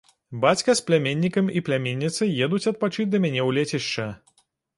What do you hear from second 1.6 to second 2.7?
пляменніцай едуць